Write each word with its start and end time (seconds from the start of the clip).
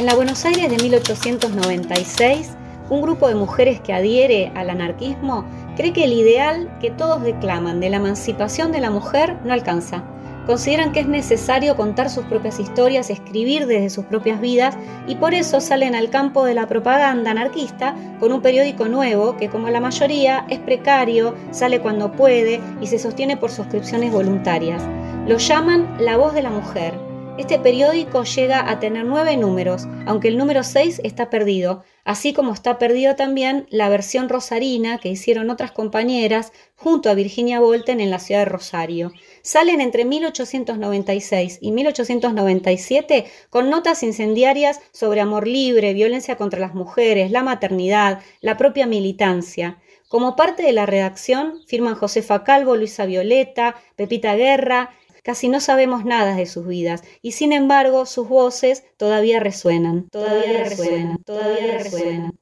En 0.00 0.06
la 0.06 0.14
Buenos 0.14 0.46
Aires 0.46 0.70
de 0.70 0.82
1896, 0.82 2.52
un 2.88 3.02
grupo 3.02 3.28
de 3.28 3.34
mujeres 3.34 3.82
que 3.82 3.92
adhiere 3.92 4.50
al 4.54 4.70
anarquismo 4.70 5.44
cree 5.76 5.92
que 5.92 6.04
el 6.04 6.14
ideal 6.14 6.74
que 6.80 6.90
todos 6.90 7.22
declaman 7.22 7.80
de 7.80 7.90
la 7.90 7.98
emancipación 7.98 8.72
de 8.72 8.80
la 8.80 8.88
mujer 8.88 9.36
no 9.44 9.52
alcanza. 9.52 10.02
Consideran 10.46 10.92
que 10.92 11.00
es 11.00 11.06
necesario 11.06 11.76
contar 11.76 12.08
sus 12.08 12.24
propias 12.24 12.58
historias, 12.58 13.10
escribir 13.10 13.66
desde 13.66 13.90
sus 13.90 14.06
propias 14.06 14.40
vidas 14.40 14.74
y 15.06 15.16
por 15.16 15.34
eso 15.34 15.60
salen 15.60 15.94
al 15.94 16.08
campo 16.08 16.46
de 16.46 16.54
la 16.54 16.66
propaganda 16.66 17.32
anarquista 17.32 17.94
con 18.20 18.32
un 18.32 18.40
periódico 18.40 18.88
nuevo 18.88 19.36
que 19.36 19.50
como 19.50 19.68
la 19.68 19.80
mayoría 19.80 20.46
es 20.48 20.60
precario, 20.60 21.34
sale 21.50 21.80
cuando 21.80 22.12
puede 22.12 22.62
y 22.80 22.86
se 22.86 22.98
sostiene 22.98 23.36
por 23.36 23.50
suscripciones 23.50 24.10
voluntarias. 24.10 24.82
Lo 25.28 25.36
llaman 25.36 25.94
La 25.98 26.16
Voz 26.16 26.32
de 26.32 26.40
la 26.40 26.50
Mujer 26.50 27.09
este 27.40 27.58
periódico 27.58 28.24
llega 28.24 28.70
a 28.70 28.80
tener 28.80 29.06
nueve 29.06 29.34
números, 29.38 29.88
aunque 30.04 30.28
el 30.28 30.36
número 30.36 30.62
seis 30.62 31.00
está 31.04 31.30
perdido, 31.30 31.82
así 32.04 32.34
como 32.34 32.52
está 32.52 32.78
perdido 32.78 33.16
también 33.16 33.66
la 33.70 33.88
versión 33.88 34.28
rosarina 34.28 34.98
que 34.98 35.08
hicieron 35.08 35.48
otras 35.48 35.72
compañeras 35.72 36.52
junto 36.76 37.08
a 37.08 37.14
Virginia 37.14 37.58
Volten 37.58 38.00
en 38.00 38.10
la 38.10 38.18
ciudad 38.18 38.40
de 38.40 38.44
Rosario. 38.44 39.12
Salen 39.40 39.80
entre 39.80 40.04
1896 40.04 41.58
y 41.62 41.72
1897 41.72 43.24
con 43.48 43.70
notas 43.70 44.02
incendiarias 44.02 44.78
sobre 44.92 45.22
amor 45.22 45.48
libre, 45.48 45.94
violencia 45.94 46.36
contra 46.36 46.60
las 46.60 46.74
mujeres, 46.74 47.30
la 47.30 47.42
maternidad, 47.42 48.20
la 48.42 48.58
propia 48.58 48.86
militancia. 48.86 49.78
Como 50.08 50.36
parte 50.36 50.64
de 50.64 50.72
la 50.72 50.86
redacción 50.86 51.60
firman 51.66 51.94
Josefa 51.94 52.44
Calvo, 52.44 52.76
Luisa 52.76 53.06
Violeta, 53.06 53.76
Pepita 53.96 54.34
Guerra, 54.34 54.90
Casi 55.22 55.48
no 55.48 55.60
sabemos 55.60 56.04
nada 56.04 56.34
de 56.34 56.46
sus 56.46 56.66
vidas 56.66 57.02
y 57.22 57.32
sin 57.32 57.52
embargo 57.52 58.06
sus 58.06 58.28
voces 58.28 58.84
todavía 58.96 59.40
resuenan, 59.40 60.08
todavía 60.08 60.64
resuenan, 60.64 61.22
todavía 61.24 61.78
resuenan. 61.78 62.32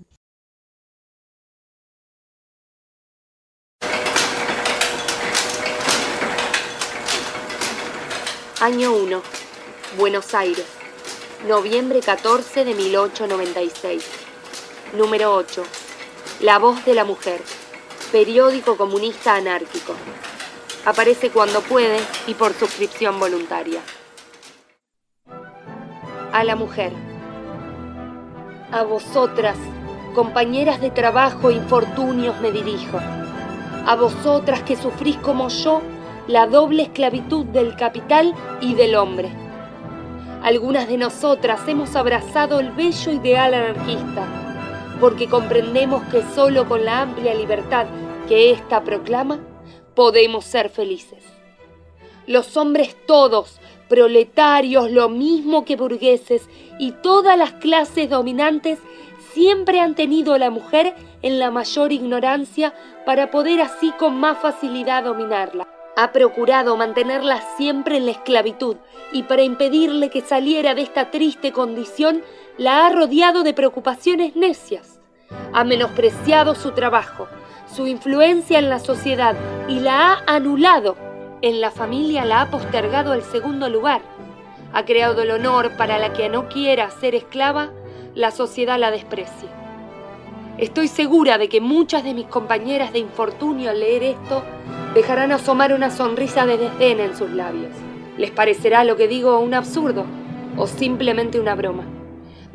Año 8.61 8.93
1. 8.93 9.23
Buenos 9.97 10.35
Aires. 10.35 10.67
Noviembre 11.47 12.01
14 12.01 12.65
de 12.65 12.75
1896. 12.75 14.05
Número 14.95 15.33
8. 15.33 15.63
La 16.41 16.59
voz 16.59 16.85
de 16.85 16.95
la 16.95 17.05
mujer. 17.05 17.41
Periódico 18.11 18.77
comunista 18.77 19.37
anárquico. 19.37 19.95
Aparece 20.89 21.29
cuando 21.29 21.61
puede 21.61 21.99
y 22.27 22.33
por 22.33 22.55
suscripción 22.55 23.21
voluntaria. 23.21 23.83
A 26.33 26.45
la 26.45 26.57
mujer. 26.57 26.95
A 28.73 28.85
vosotras, 28.85 29.59
compañeras 30.15 30.81
de 30.81 30.91
trabajo 30.91 31.51
infortunios, 31.51 32.41
me 32.41 32.53
dirijo. 32.53 32.99
A 33.87 33.97
vosotras 33.97 34.63
que 34.63 34.77
sufrís 34.77 35.19
como 35.19 35.51
yo 35.51 35.83
la 36.27 36.47
doble 36.47 36.85
esclavitud 36.85 37.45
del 37.45 37.77
capital 37.77 38.35
y 38.63 38.73
del 38.73 38.95
hombre. 38.95 39.29
Algunas 40.43 40.89
de 40.89 40.97
nosotras 40.97 41.61
hemos 41.69 41.97
abrazado 41.97 42.61
el 42.61 42.71
bello 42.71 43.13
ideal 43.13 43.53
anarquista, 43.53 44.25
porque 45.01 45.29
comprendemos 45.29 46.03
que 46.05 46.23
solo 46.35 46.67
con 46.67 46.87
la 46.87 47.03
amplia 47.03 47.35
libertad 47.35 47.85
que 48.27 48.53
ésta 48.53 48.83
proclama, 48.83 49.39
podemos 49.99 50.45
ser 50.45 50.69
felices. 50.69 51.25
Los 52.29 52.57
hombres 52.57 52.95
todos, 53.05 53.59
proletarios, 53.89 54.93
lo 54.93 55.09
mismo 55.09 55.65
que 55.65 55.75
burgueses 55.75 56.49
y 56.79 56.93
todas 56.93 57.37
las 57.37 57.55
clases 57.55 58.09
dominantes 58.09 58.79
siempre 59.33 59.81
han 59.81 59.97
tenido 59.97 60.35
a 60.35 60.39
la 60.39 60.51
mujer 60.51 60.95
en 61.23 61.41
la 61.41 61.51
mayor 61.51 61.91
ignorancia 61.91 62.75
para 63.05 63.33
poder 63.33 63.61
así 63.61 63.91
con 63.99 64.21
más 64.21 64.39
facilidad 64.39 65.03
dominarla. 65.03 65.67
Ha 65.97 66.13
procurado 66.13 66.77
mantenerla 66.77 67.43
siempre 67.57 67.97
en 67.97 68.05
la 68.05 68.13
esclavitud 68.13 68.77
y 69.11 69.25
para 69.25 69.43
impedirle 69.43 70.11
que 70.11 70.21
saliera 70.21 70.77
de 70.77 70.83
esta 70.83 71.11
triste 71.11 71.51
condición 71.51 72.23
la 72.57 72.87
ha 72.87 72.91
rodeado 72.91 73.43
de 73.43 73.53
preocupaciones 73.53 74.37
necias. 74.37 75.01
Ha 75.53 75.65
menospreciado 75.65 76.55
su 76.55 76.71
trabajo, 76.71 77.27
su 77.75 77.87
influencia 77.87 78.59
en 78.59 78.71
la 78.71 78.79
sociedad 78.79 79.37
y 79.69 79.81
la 79.81 80.13
ha 80.13 80.23
anulado. 80.27 80.97
En 81.43 81.61
la 81.61 81.71
familia 81.71 82.25
la 82.25 82.43
ha 82.43 82.51
postergado 82.51 83.13
al 83.13 83.23
segundo 83.23 83.69
lugar. 83.69 84.01
Ha 84.73 84.85
creado 84.85 85.23
el 85.23 85.31
honor 85.31 85.77
para 85.77 85.99
la 85.99 86.13
que 86.13 86.29
no 86.29 86.49
quiera 86.49 86.91
ser 86.91 87.15
esclava, 87.15 87.71
la 88.15 88.31
sociedad 88.31 88.79
la 88.79 88.91
desprecia. 88.91 89.49
Estoy 90.59 90.89
segura 90.89 91.39
de 91.39 91.49
que 91.49 91.61
muchas 91.61 92.03
de 92.03 92.15
mis 92.15 92.27
compañeras 92.27 92.93
de 92.93 92.99
infortunio 92.99 93.71
al 93.71 93.81
leer 93.81 94.03
esto 94.03 94.43
dejarán 94.95 95.31
asomar 95.31 95.73
una 95.73 95.91
sonrisa 95.91 96.47
de 96.47 96.59
desdén 96.59 96.99
en 96.99 97.17
sus 97.17 97.31
labios. 97.31 97.71
Les 98.17 98.33
parecerá 98.33 98.83
lo 98.83 98.97
que 98.97 99.07
digo 99.07 99.39
un 99.39 99.55
absurdo 99.55 100.05
o 100.57 100.67
simplemente 100.67 101.39
una 101.39 101.55
broma. 101.55 101.98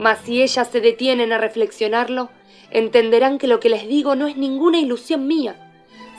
Mas 0.04 0.20
si 0.20 0.42
ellas 0.42 0.68
se 0.68 0.82
detienen 0.82 1.32
a 1.32 1.38
reflexionarlo, 1.38 2.30
entenderán 2.72 3.38
que 3.38 3.48
lo 3.48 3.62
que 3.62 3.70
les 3.70 3.88
digo 3.88 4.18
no 4.18 4.28
es 4.28 4.36
ninguna 4.36 4.78
ilusión 4.78 5.28
mía, 5.28 5.56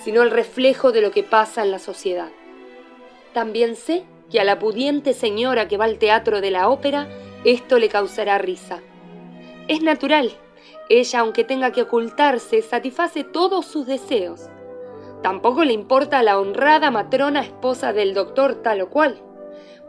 sino 0.03 0.23
el 0.23 0.31
reflejo 0.31 0.91
de 0.91 1.03
lo 1.03 1.11
que 1.11 1.23
pasa 1.23 1.63
en 1.63 1.71
la 1.71 1.79
sociedad. 1.79 2.31
También 3.35 3.77
sé 3.77 4.05
que 4.31 4.41
a 4.41 4.45
la 4.45 4.59
pudiente 4.59 5.13
señora 5.13 5.69
que 5.69 5.77
va 5.77 5.85
al 5.85 5.99
teatro 5.99 6.41
de 6.41 6.51
la 6.51 6.71
ópera 6.71 7.11
esto 7.45 7.79
le 7.79 7.91
causará 7.91 8.39
risa. 8.39 8.81
Es 9.69 9.83
natural, 9.83 10.33
ella 10.89 11.21
aunque 11.21 11.45
tenga 11.45 11.71
que 11.71 11.83
ocultarse, 11.83 12.63
satisface 12.63 13.23
todos 13.23 13.67
sus 13.67 13.87
deseos. 13.87 14.49
Tampoco 15.23 15.63
le 15.63 15.75
importa 15.75 16.21
a 16.21 16.23
la 16.23 16.41
honrada 16.41 16.91
matrona 16.91 17.43
esposa 17.43 17.93
del 17.93 18.15
doctor 18.15 18.63
tal 18.63 18.81
o 18.81 18.89
cual, 18.89 19.21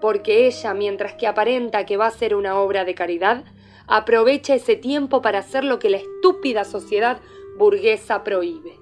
porque 0.01 0.47
ella, 0.47 0.73
mientras 0.73 1.13
que 1.13 1.27
aparenta 1.27 1.85
que 1.85 1.95
va 1.95 2.07
a 2.07 2.11
ser 2.11 2.35
una 2.35 2.59
obra 2.59 2.83
de 2.83 2.93
caridad, 2.93 3.45
aprovecha 3.87 4.55
ese 4.55 4.75
tiempo 4.75 5.21
para 5.21 5.39
hacer 5.39 5.63
lo 5.63 5.79
que 5.79 5.89
la 5.89 5.97
estúpida 5.97 6.63
sociedad 6.63 7.19
burguesa 7.57 8.23
prohíbe. 8.23 8.79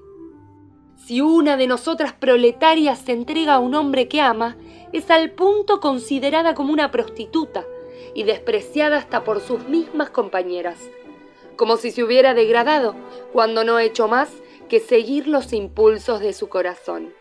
Si 0.95 1.21
una 1.21 1.57
de 1.57 1.67
nosotras 1.67 2.13
proletarias 2.13 2.99
se 2.99 3.11
entrega 3.11 3.55
a 3.55 3.59
un 3.59 3.75
hombre 3.75 4.07
que 4.07 4.21
ama, 4.21 4.55
es 4.93 5.09
al 5.11 5.31
punto 5.31 5.79
considerada 5.79 6.53
como 6.53 6.71
una 6.71 6.91
prostituta 6.91 7.65
y 8.15 8.23
despreciada 8.23 8.97
hasta 8.97 9.23
por 9.23 9.41
sus 9.41 9.67
mismas 9.67 10.09
compañeras, 10.11 10.77
como 11.57 11.77
si 11.77 11.91
se 11.91 12.03
hubiera 12.03 12.33
degradado 12.33 12.95
cuando 13.33 13.63
no 13.63 13.75
ha 13.75 13.83
hecho 13.83 14.07
más 14.07 14.29
que 14.69 14.79
seguir 14.79 15.27
los 15.27 15.51
impulsos 15.51 16.19
de 16.21 16.31
su 16.31 16.47
corazón. 16.47 17.13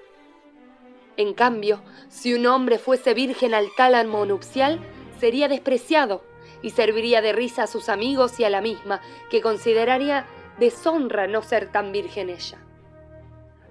En 1.17 1.35
cambio, 1.35 1.83
si 2.09 2.35
un 2.35 2.47
hombre 2.47 2.79
fuese 2.79 3.15
virgen 3.15 3.53
al 3.53 3.67
tálamo 3.77 4.25
nupcial, 4.25 4.81
sería 5.19 5.49
despreciado 5.49 6.23
y 6.63 6.71
serviría 6.71 7.21
de 7.21 7.33
risa 7.33 7.65
a 7.65 7.67
sus 7.67 7.89
amigos 7.89 8.39
y 8.41 8.45
a 8.45 8.51
la 8.51 8.61
misma, 8.61 9.01
que 9.31 9.41
consideraría 9.41 10.27
deshonra 10.59 11.27
no 11.27 11.43
ser 11.43 11.71
tan 11.71 11.93
virgen 11.93 12.31
ella. 12.31 12.59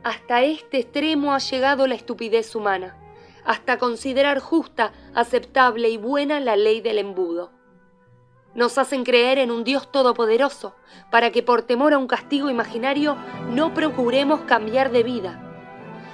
Hasta 0.04 0.42
este 0.42 0.80
extremo 0.80 1.34
ha 1.34 1.38
llegado 1.38 1.86
la 1.88 1.96
estupidez 1.96 2.56
humana, 2.56 2.98
hasta 3.46 3.78
considerar 3.78 4.40
justa, 4.40 4.94
aceptable 5.14 5.90
y 5.90 5.98
buena 5.98 6.40
la 6.40 6.56
ley 6.56 6.82
del 6.82 6.98
embudo. 6.98 7.52
Nos 8.54 8.78
hacen 8.78 9.04
creer 9.04 9.38
en 9.38 9.52
un 9.52 9.64
Dios 9.64 9.92
todopoderoso, 9.92 10.76
para 11.10 11.32
que 11.32 11.42
por 11.42 11.62
temor 11.62 11.94
a 11.94 11.98
un 11.98 12.08
castigo 12.08 12.50
imaginario 12.50 13.16
no 13.50 13.74
procuremos 13.74 14.42
cambiar 14.42 14.92
de 14.92 15.04
vida. 15.04 15.48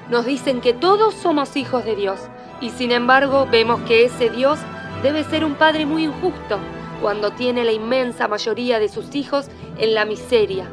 Nos 0.09 0.25
dicen 0.25 0.61
que 0.61 0.73
todos 0.73 1.15
somos 1.15 1.55
hijos 1.55 1.83
de 1.83 1.95
Dios, 1.95 2.19
y 2.61 2.69
sin 2.69 2.91
embargo 2.91 3.47
vemos 3.49 3.81
que 3.81 4.05
ese 4.05 4.29
Dios 4.29 4.59
debe 5.03 5.23
ser 5.23 5.45
un 5.45 5.55
padre 5.55 5.85
muy 5.85 6.05
injusto 6.05 6.59
cuando 7.01 7.31
tiene 7.31 7.63
la 7.63 7.71
inmensa 7.71 8.27
mayoría 8.27 8.79
de 8.79 8.89
sus 8.89 9.13
hijos 9.15 9.47
en 9.77 9.93
la 9.93 10.05
miseria 10.05 10.67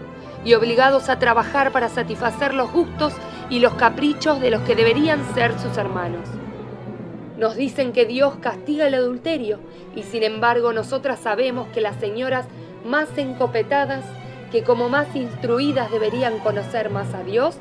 y 0.44 0.55
obligados 0.55 1.09
a 1.09 1.19
trabajar 1.19 1.73
para 1.73 1.88
satisfacer 1.88 2.55
los 2.55 2.73
gustos 2.73 3.15
y 3.50 3.61
los 3.61 3.75
caprichos 3.75 4.41
de 4.41 4.50
los 4.50 4.62
que 4.62 4.75
deberían 4.75 5.23
ser 5.35 5.59
sus 5.59 5.76
hermanos. 5.76 6.29
Nos 7.38 7.56
dicen 7.56 7.93
que 7.93 8.06
Dios 8.06 8.37
castiga 8.41 8.87
el 8.87 8.94
adulterio 8.94 9.59
y 9.94 10.03
sin 10.03 10.23
embargo 10.23 10.73
nosotras 10.73 11.19
sabemos 11.19 11.69
que 11.69 11.81
las 11.81 11.97
señoras 11.97 12.47
más 12.85 13.09
encopetadas, 13.17 14.05
que 14.53 14.62
como 14.62 14.88
más 14.88 15.15
instruidas 15.17 15.91
deberían 15.91 16.38
conocer 16.38 16.91
más 16.91 17.12
a 17.15 17.23
Dios, 17.23 17.56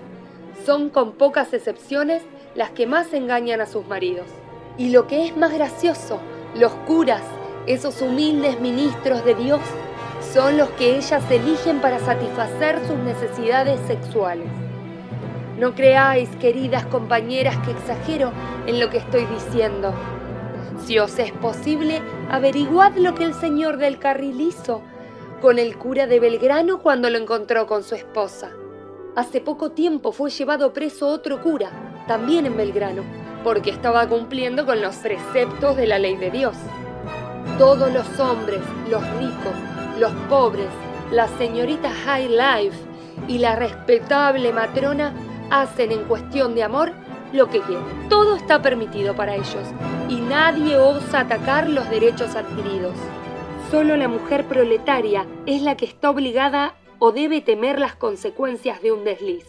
son 0.65 0.89
con 0.89 1.13
pocas 1.13 1.53
excepciones 1.53 2.21
las 2.55 2.69
que 2.69 2.85
más 2.85 3.13
engañan 3.13 3.61
a 3.61 3.65
sus 3.65 3.87
maridos. 3.87 4.27
Y 4.77 4.89
lo 4.89 5.07
que 5.07 5.25
es 5.25 5.35
más 5.35 5.53
gracioso, 5.53 6.19
los 6.55 6.71
curas, 6.85 7.23
esos 7.65 8.01
humildes 8.01 8.59
ministros 8.59 9.25
de 9.25 9.35
Dios, 9.35 9.61
son 10.33 10.57
los 10.57 10.69
que 10.71 10.97
ellas 10.97 11.23
eligen 11.29 11.79
para 11.79 11.99
satisfacer 11.99 12.79
sus 12.87 12.97
necesidades 12.97 13.79
sexuales. 13.87 14.47
No 15.59 15.75
creáis, 15.75 16.29
queridas 16.37 16.85
compañeras, 16.85 17.57
que 17.59 17.71
exagero 17.71 18.31
en 18.65 18.79
lo 18.79 18.89
que 18.89 18.97
estoy 18.97 19.25
diciendo. 19.25 19.93
Si 20.85 20.99
os 20.99 21.17
es 21.19 21.31
posible, 21.31 22.01
averiguad 22.29 22.95
lo 22.97 23.15
que 23.15 23.23
el 23.23 23.33
señor 23.33 23.77
del 23.77 23.99
carril 23.99 24.41
hizo 24.41 24.81
con 25.41 25.59
el 25.59 25.77
cura 25.77 26.07
de 26.07 26.19
Belgrano 26.19 26.79
cuando 26.79 27.09
lo 27.09 27.17
encontró 27.17 27.67
con 27.67 27.83
su 27.83 27.95
esposa. 27.95 28.51
Hace 29.15 29.41
poco 29.41 29.71
tiempo 29.71 30.11
fue 30.11 30.29
llevado 30.29 30.73
preso 30.73 31.07
otro 31.07 31.41
cura, 31.41 31.69
también 32.07 32.45
en 32.45 32.57
Belgrano, 32.57 33.03
porque 33.43 33.69
estaba 33.69 34.07
cumpliendo 34.07 34.65
con 34.65 34.81
los 34.81 34.95
preceptos 34.97 35.75
de 35.75 35.87
la 35.87 35.99
ley 35.99 36.15
de 36.15 36.31
Dios. 36.31 36.55
Todos 37.57 37.91
los 37.91 38.19
hombres, 38.19 38.61
los 38.89 39.01
ricos, 39.17 39.53
los 39.99 40.11
pobres, 40.29 40.69
la 41.11 41.27
señorita 41.27 41.89
High 41.91 42.29
Life 42.29 42.77
y 43.27 43.37
la 43.37 43.55
respetable 43.55 44.51
matrona 44.51 45.13
hacen 45.51 45.91
en 45.91 46.03
cuestión 46.05 46.55
de 46.55 46.63
amor 46.63 46.91
lo 47.31 47.49
que 47.49 47.61
quieren. 47.61 48.09
Todo 48.09 48.35
está 48.35 48.61
permitido 48.61 49.15
para 49.15 49.35
ellos 49.35 49.67
y 50.09 50.15
nadie 50.15 50.77
osa 50.77 51.21
atacar 51.21 51.69
los 51.69 51.89
derechos 51.89 52.35
adquiridos. 52.35 52.95
Solo 53.69 53.97
la 53.97 54.07
mujer 54.07 54.45
proletaria 54.45 55.25
es 55.45 55.61
la 55.61 55.75
que 55.75 55.85
está 55.85 56.09
obligada 56.09 56.75
o 56.99 57.11
debe 57.11 57.41
temer 57.41 57.79
las 57.79 57.95
consecuencias 57.95 58.81
de 58.81 58.91
un 58.91 59.03
desliz, 59.03 59.45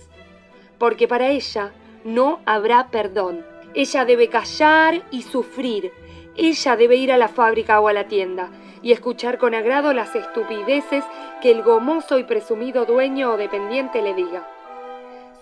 porque 0.79 1.07
para 1.07 1.29
ella 1.29 1.73
no 2.05 2.41
habrá 2.47 2.89
perdón. 2.89 3.45
Ella 3.75 4.05
debe 4.05 4.29
callar 4.29 5.03
y 5.11 5.23
sufrir. 5.23 5.93
Ella 6.37 6.77
debe 6.77 6.97
ir 6.97 7.11
a 7.11 7.19
la 7.19 7.29
fábrica 7.29 7.81
o 7.81 7.89
a 7.89 7.93
la 7.93 8.05
tienda 8.05 8.51
y 8.83 8.93
escuchar 8.93 9.39
con 9.39 9.55
agrado 9.55 9.93
las 9.93 10.15
estupideces 10.15 11.05
que 11.43 11.51
el 11.51 11.63
gomoso 11.63 12.19
y 12.19 12.25
presumido 12.25 12.85
dueño 12.85 13.33
o 13.33 13.37
dependiente 13.37 14.01
le 14.03 14.15
diga. 14.15 14.47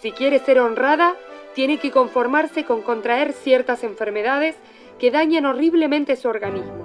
Si 0.01 0.13
quiere 0.13 0.39
ser 0.39 0.61
honrada, 0.61 1.15
tiene 1.55 1.79
que 1.79 1.91
conformarse 1.91 2.65
con 2.65 2.83
contraer 2.83 3.33
ciertas 3.33 3.85
enfermedades 3.85 4.57
que 4.99 5.11
dañan 5.11 5.45
horriblemente 5.45 6.17
su 6.17 6.29
organismo. 6.29 6.85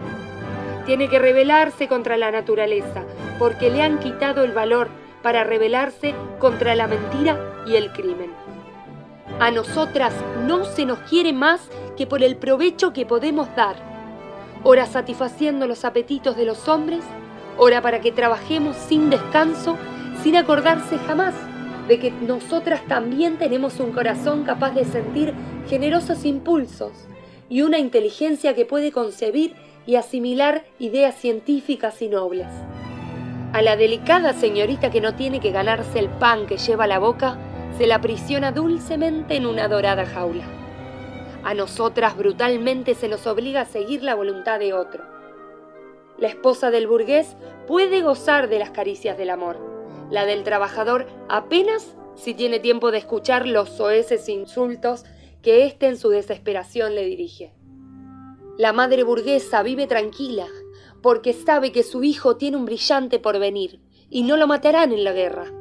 Tiene 0.86 1.10
que 1.10 1.20
rebelarse 1.20 1.88
contra 1.88 2.18
la 2.18 2.32
naturaleza, 2.32 3.06
porque 3.40 3.70
le 3.70 3.82
han 3.82 4.00
quitado 4.00 4.44
el 4.44 4.52
valor 4.52 4.90
para 5.22 5.44
rebelarse 5.44 6.14
contra 6.40 6.76
la 6.76 6.88
mentira 6.88 7.64
y 7.66 7.76
el 7.76 7.92
crimen. 7.92 8.47
A 9.40 9.52
nosotras 9.52 10.14
no 10.48 10.66
se 10.66 10.84
nos 10.86 10.98
quiere 11.00 11.32
más 11.32 11.62
que 11.96 12.08
por 12.08 12.24
el 12.24 12.38
provecho 12.38 12.92
que 12.92 13.06
podemos 13.06 13.48
dar, 13.56 13.76
ora 14.64 14.88
satisfaciendo 14.88 15.68
los 15.68 15.86
apetitos 15.86 16.36
de 16.36 16.46
los 16.46 16.68
hombres, 16.68 17.04
ora 17.56 17.80
para 17.84 18.02
que 18.02 18.12
trabajemos 18.12 18.76
sin 18.76 19.12
descanso, 19.12 19.78
sin 20.24 20.36
acordarse 20.38 20.98
jamás 20.98 21.36
de 21.88 22.00
que 22.00 22.10
nosotras 22.10 22.82
también 22.88 23.38
tenemos 23.38 23.80
un 23.80 23.92
corazón 23.92 24.44
capaz 24.44 24.72
de 24.72 24.86
sentir 24.86 25.36
generosos 25.70 26.26
impulsos 26.26 26.92
y 27.48 27.62
una 27.62 27.78
inteligencia 27.78 28.56
que 28.56 28.66
puede 28.66 28.92
concebir 28.92 29.54
y 29.86 29.98
asimilar 29.98 30.66
ideas 30.80 31.14
científicas 31.14 32.02
y 32.02 32.08
nobles. 32.08 32.48
A 33.54 33.62
la 33.62 33.76
delicada 33.78 34.34
señorita 34.34 34.90
que 34.90 35.00
no 35.00 35.14
tiene 35.14 35.40
que 35.40 35.52
ganarse 35.52 36.00
el 36.00 36.10
pan 36.10 36.48
que 36.48 36.58
lleva 36.58 36.86
a 36.86 36.88
la 36.88 37.00
boca, 37.00 37.38
se 37.78 37.88
la 37.88 37.96
aprisiona 37.96 38.52
dulcemente 38.52 39.36
en 39.36 39.46
una 39.46 39.68
dorada 39.68 40.06
jaula. 40.06 40.46
A 41.44 41.54
nosotras 41.54 42.18
brutalmente 42.18 42.96
se 42.96 43.08
nos 43.08 43.26
obliga 43.28 43.62
a 43.62 43.66
seguir 43.66 44.04
la 44.04 44.16
voluntad 44.16 44.60
de 44.60 44.74
otro. 44.74 45.04
La 46.18 46.28
esposa 46.28 46.72
del 46.72 46.88
burgués 46.88 47.36
puede 47.68 48.02
gozar 48.02 48.50
de 48.50 48.60
las 48.60 48.72
caricias 48.72 49.18
del 49.18 49.30
amor, 49.30 49.60
la 50.10 50.26
del 50.26 50.44
trabajador 50.44 51.08
apenas 51.30 51.96
si 52.16 52.34
tiene 52.34 52.60
tiempo 52.60 52.92
de 52.92 52.98
escuchar 52.98 53.48
los 53.48 53.70
soeces 53.70 54.28
insultos 54.28 55.06
que 55.42 55.66
éste 55.66 55.88
en 55.88 55.98
su 55.98 56.10
desesperación 56.10 56.96
le 56.96 57.06
dirige. 57.06 57.54
La 58.58 58.74
madre 58.74 59.04
burguesa 59.04 59.62
vive 59.62 59.86
tranquila 59.86 60.48
porque 61.04 61.34
sabe 61.34 61.72
que 61.72 61.84
su 61.84 62.04
hijo 62.04 62.38
tiene 62.38 62.58
un 62.58 62.66
brillante 62.66 63.20
porvenir 63.20 63.80
y 64.10 64.24
no 64.24 64.36
lo 64.36 64.48
matarán 64.48 64.92
en 64.92 65.04
la 65.04 65.14
guerra. 65.14 65.52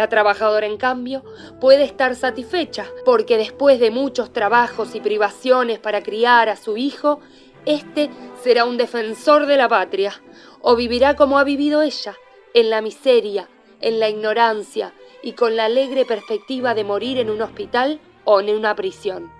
La 0.00 0.08
trabajadora, 0.08 0.64
en 0.64 0.78
cambio, 0.78 1.22
puede 1.60 1.84
estar 1.84 2.16
satisfecha 2.16 2.86
porque 3.04 3.36
después 3.36 3.78
de 3.78 3.90
muchos 3.90 4.32
trabajos 4.32 4.94
y 4.94 5.00
privaciones 5.00 5.78
para 5.78 6.02
criar 6.02 6.48
a 6.48 6.56
su 6.56 6.78
hijo, 6.78 7.20
éste 7.66 8.08
será 8.42 8.64
un 8.64 8.78
defensor 8.78 9.44
de 9.44 9.58
la 9.58 9.68
patria 9.68 10.14
o 10.62 10.74
vivirá 10.74 11.16
como 11.16 11.38
ha 11.38 11.44
vivido 11.44 11.82
ella, 11.82 12.16
en 12.54 12.70
la 12.70 12.80
miseria, 12.80 13.50
en 13.82 14.00
la 14.00 14.08
ignorancia 14.08 14.94
y 15.22 15.32
con 15.32 15.54
la 15.54 15.66
alegre 15.66 16.06
perspectiva 16.06 16.72
de 16.72 16.84
morir 16.84 17.18
en 17.18 17.28
un 17.28 17.42
hospital 17.42 18.00
o 18.24 18.40
en 18.40 18.56
una 18.56 18.74
prisión. 18.74 19.30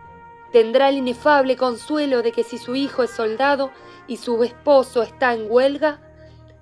Tendrá 0.53 0.91
el 0.91 0.99
inefable 0.99 1.57
consuelo 1.57 2.21
de 2.21 2.33
que 2.33 2.45
si 2.45 2.59
su 2.59 2.75
hijo 2.75 3.03
es 3.03 3.13
soldado 3.13 3.71
y 4.07 4.19
su 4.19 4.45
esposo 4.45 5.01
está 5.01 5.33
en 5.33 5.51
huelga, 5.51 6.03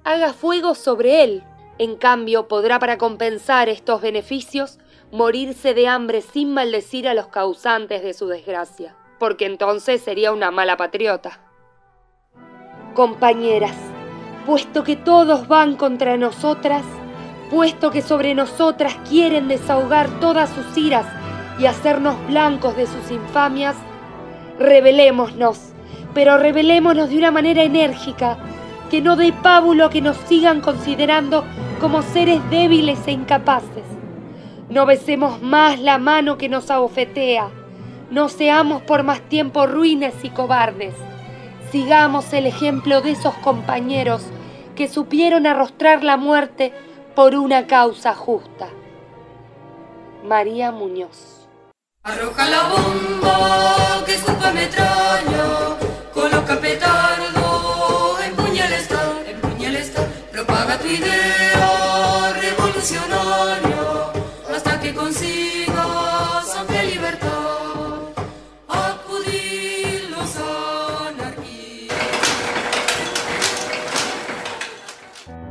haga 0.05 0.33
fuego 0.33 0.77
sobre 0.77 1.25
él. 1.25 1.43
En 1.79 1.97
cambio, 1.97 2.49
podrá 2.49 2.81
para 2.81 2.99
compensar 2.99 3.69
estos 3.69 4.03
beneficios 4.03 4.79
morirse 5.13 5.75
de 5.75 5.87
hambre 5.87 6.23
sin 6.23 6.53
maldecir 6.53 7.09
a 7.09 7.15
los 7.15 7.29
causantes 7.29 8.03
de 8.03 8.15
su 8.15 8.27
desgracia, 8.27 8.97
porque 9.19 9.47
entonces 9.47 10.03
sería 10.03 10.33
una 10.33 10.51
mala 10.51 10.77
patriota. 10.77 11.41
Compañeras, 12.95 13.77
puesto 14.45 14.83
que 14.83 14.97
todos 14.97 15.47
van 15.47 15.77
contra 15.77 16.17
nosotras, 16.17 16.83
puesto 17.49 17.91
que 17.91 18.03
sobre 18.03 18.35
nosotras 18.35 18.97
quieren 19.09 19.47
desahogar 19.47 20.09
todas 20.21 20.51
sus 20.51 20.77
iras 20.77 21.07
y 21.59 21.67
hacernos 21.67 22.17
blancos 22.27 22.77
de 22.77 22.87
sus 22.87 23.11
infamias, 23.11 23.77
rebelémonos, 24.59 25.73
pero 26.13 26.39
rebelémonos 26.39 27.09
de 27.09 27.19
una 27.19 27.31
manera 27.31 27.63
enérgica, 27.63 28.37
que 28.91 29.01
no 29.01 29.17
dé 29.17 29.33
pábulo 29.33 29.91
que 29.91 30.01
nos 30.01 30.17
sigan 30.29 30.61
considerando 30.61 31.45
como 31.81 32.03
seres 32.03 32.41
débiles 32.51 32.99
e 33.07 33.13
incapaces. 33.13 33.85
No 34.69 34.87
besemos 34.87 35.41
más 35.43 35.81
la 35.81 35.99
mano 35.99 36.37
que 36.39 36.49
nos 36.49 36.71
abofetea, 36.71 37.51
no 38.11 38.29
seamos 38.29 38.83
por 38.83 39.03
más 39.03 39.21
tiempo 39.23 39.67
ruines 39.67 40.15
y 40.23 40.31
cobardes. 40.31 40.95
Sigamos 41.71 42.33
el 42.33 42.47
ejemplo 42.47 43.03
de 43.03 43.11
esos 43.11 43.35
compañeros 43.35 44.25
que 44.75 44.89
supieron 44.89 45.47
arrostrar 45.47 46.03
la 46.05 46.17
muerte 46.17 46.73
por 47.15 47.35
una 47.35 47.67
causa 47.67 48.15
justa. 48.15 48.69
María 50.25 50.73
Muñoz. 50.73 51.49
Arroja 52.05 52.49
la 52.49 52.63
bomba 52.69 54.05
que 54.07 54.15
escupa 54.15 54.53
metralla, 54.53 55.77
coloca 56.15 56.59
propaga 60.69 60.79
tu 60.79 60.87
idea 60.87 62.33
revolucionaria 62.41 64.13
hasta 64.55 64.81
que 64.81 64.95
consigas 64.95 66.57
amplia 66.57 66.83
libertad. 66.83 67.29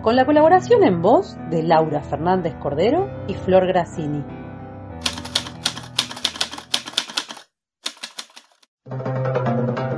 con 0.03 0.15
la 0.15 0.25
colaboración 0.25 0.85
en 0.85 1.01
voz 1.01 1.35
de 1.49 1.63
Laura 1.63 1.99
Fernández 1.99 2.55
Cordero 2.61 3.09
y 3.27 3.33
Flor 3.33 3.67
Grassini. 3.67 4.23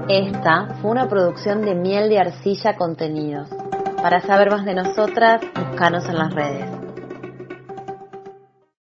Esta 0.07 0.73
fue 0.81 0.89
una 0.89 1.07
producción 1.07 1.61
de 1.61 1.75
Miel 1.75 2.09
de 2.09 2.17
Arcilla 2.17 2.75
Contenidos. 2.75 3.58
Para 4.01 4.21
saber 4.21 4.49
más 4.49 4.63
de 4.63 4.75
nosotras, 4.75 5.41
búscanos 5.53 6.07
en 6.07 6.17
las 6.17 6.33
redes. 6.33 6.68